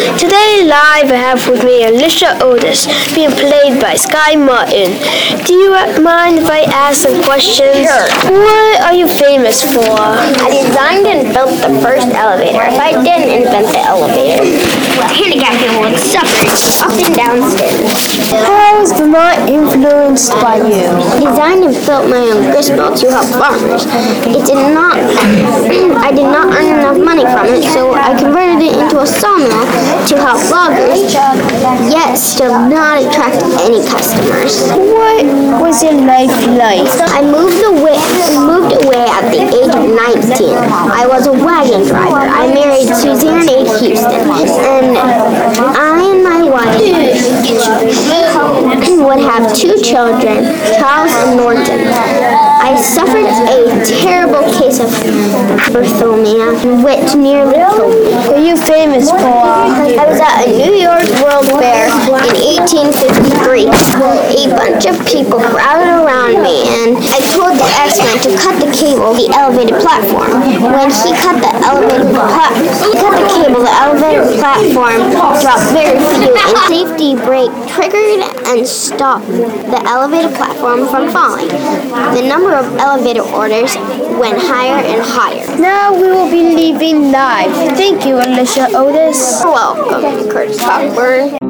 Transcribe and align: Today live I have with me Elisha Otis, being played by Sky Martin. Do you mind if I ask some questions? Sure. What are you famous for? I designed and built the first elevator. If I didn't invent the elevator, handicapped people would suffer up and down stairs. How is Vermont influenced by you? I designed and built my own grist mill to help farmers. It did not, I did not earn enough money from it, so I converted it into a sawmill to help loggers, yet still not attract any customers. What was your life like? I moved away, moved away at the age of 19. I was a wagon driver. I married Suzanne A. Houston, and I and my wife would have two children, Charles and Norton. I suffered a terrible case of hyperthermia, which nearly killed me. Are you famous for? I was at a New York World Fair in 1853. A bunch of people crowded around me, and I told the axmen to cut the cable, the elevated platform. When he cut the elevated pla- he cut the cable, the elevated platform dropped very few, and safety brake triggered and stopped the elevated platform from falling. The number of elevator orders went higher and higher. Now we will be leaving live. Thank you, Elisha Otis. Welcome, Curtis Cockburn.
Today 0.00 0.64
live 0.64 1.12
I 1.12 1.20
have 1.28 1.46
with 1.46 1.62
me 1.62 1.84
Elisha 1.84 2.40
Otis, 2.40 2.88
being 3.12 3.32
played 3.36 3.76
by 3.84 3.96
Sky 3.96 4.32
Martin. 4.34 4.96
Do 5.44 5.52
you 5.52 5.76
mind 6.00 6.40
if 6.40 6.48
I 6.48 6.64
ask 6.72 7.04
some 7.04 7.20
questions? 7.22 7.84
Sure. 7.84 8.08
What 8.32 8.80
are 8.80 8.94
you 8.96 9.04
famous 9.04 9.60
for? 9.60 9.84
I 9.84 10.48
designed 10.48 11.04
and 11.04 11.34
built 11.36 11.52
the 11.60 11.76
first 11.84 12.08
elevator. 12.16 12.64
If 12.64 12.80
I 12.80 12.96
didn't 12.96 13.28
invent 13.28 13.68
the 13.76 13.84
elevator, 13.84 14.40
handicapped 15.12 15.60
people 15.60 15.84
would 15.84 15.98
suffer 16.00 16.48
up 16.80 16.96
and 16.96 17.12
down 17.12 17.44
stairs. 17.52 18.32
How 18.32 18.80
is 18.80 18.92
Vermont 18.96 19.50
influenced 19.52 20.32
by 20.40 20.64
you? 20.64 20.88
I 21.30 21.32
designed 21.32 21.62
and 21.62 21.86
built 21.86 22.10
my 22.10 22.26
own 22.26 22.50
grist 22.50 22.74
mill 22.74 22.90
to 22.90 23.06
help 23.06 23.30
farmers. 23.30 23.86
It 24.26 24.42
did 24.50 24.74
not, 24.74 24.98
I 26.02 26.10
did 26.10 26.26
not 26.26 26.50
earn 26.50 26.66
enough 26.66 26.98
money 26.98 27.22
from 27.22 27.46
it, 27.46 27.62
so 27.70 27.94
I 27.94 28.18
converted 28.18 28.66
it 28.66 28.74
into 28.74 28.98
a 28.98 29.06
sawmill 29.06 29.62
to 30.10 30.18
help 30.18 30.42
loggers, 30.50 31.14
yet 31.86 32.18
still 32.18 32.50
not 32.66 33.06
attract 33.06 33.46
any 33.62 33.78
customers. 33.86 34.58
What 34.74 35.22
was 35.62 35.78
your 35.86 36.02
life 36.02 36.34
like? 36.58 36.90
I 37.14 37.22
moved 37.22 37.62
away, 37.62 37.94
moved 38.34 38.82
away 38.82 39.06
at 39.06 39.30
the 39.30 39.46
age 39.54 39.70
of 39.70 39.86
19. 39.86 40.50
I 40.90 41.06
was 41.06 41.30
a 41.30 41.32
wagon 41.32 41.86
driver. 41.86 42.26
I 42.26 42.50
married 42.50 42.90
Suzanne 42.90 43.46
A. 43.46 43.70
Houston, 43.78 44.18
and 44.18 44.98
I 45.78 46.10
and 46.10 46.24
my 46.26 46.42
wife 46.42 46.74
would 49.10 49.20
have 49.20 49.52
two 49.56 49.74
children, 49.90 50.46
Charles 50.78 51.10
and 51.26 51.36
Norton. 51.36 51.82
I 52.62 52.78
suffered 52.78 53.26
a 53.26 53.82
terrible 53.82 54.46
case 54.54 54.78
of 54.78 54.86
hyperthermia, 55.66 56.54
which 56.86 57.18
nearly 57.18 57.58
killed 57.74 57.98
me. 57.98 58.14
Are 58.30 58.38
you 58.38 58.54
famous 58.54 59.10
for? 59.10 59.18
I 59.18 60.06
was 60.06 60.20
at 60.22 60.46
a 60.46 60.50
New 60.54 60.78
York 60.78 61.10
World 61.18 61.50
Fair 61.58 61.90
in 62.06 62.38
1853. 62.70 63.66
A 63.66 64.46
bunch 64.54 64.86
of 64.86 64.94
people 65.10 65.42
crowded 65.42 65.90
around 65.90 66.38
me, 66.46 66.70
and 66.70 66.94
I 67.10 67.18
told 67.34 67.58
the 67.58 67.66
axmen 67.82 68.14
to 68.22 68.30
cut 68.38 68.54
the 68.62 68.70
cable, 68.70 69.10
the 69.18 69.26
elevated 69.34 69.74
platform. 69.82 70.38
When 70.62 70.86
he 70.86 71.10
cut 71.18 71.42
the 71.42 71.50
elevated 71.66 72.14
pla- 72.14 72.54
he 74.10 74.40
cut 74.40 74.58
the 74.58 74.74
cable, 74.74 74.90
the 74.90 74.90
elevated 74.90 75.10
platform 75.10 75.10
dropped 75.40 75.72
very 75.72 75.98
few, 76.18 76.34
and 76.34 76.58
safety 76.68 77.14
brake 77.14 77.52
triggered 77.68 78.20
and 78.46 78.66
stopped 78.66 79.26
the 79.26 79.82
elevated 79.86 80.34
platform 80.34 80.86
from 80.88 81.10
falling. 81.10 81.48
The 81.48 82.22
number 82.26 82.54
of 82.54 82.66
elevator 82.76 83.22
orders 83.22 83.76
went 84.18 84.38
higher 84.38 84.82
and 84.84 85.02
higher. 85.02 85.46
Now 85.58 85.94
we 85.94 86.08
will 86.08 86.30
be 86.30 86.54
leaving 86.54 87.12
live. 87.12 87.52
Thank 87.76 88.04
you, 88.06 88.18
Elisha 88.18 88.68
Otis. 88.74 89.40
Welcome, 89.44 90.28
Curtis 90.30 90.58
Cockburn. 90.58 91.49